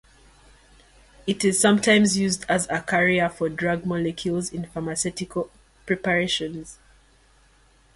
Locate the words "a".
2.71-2.81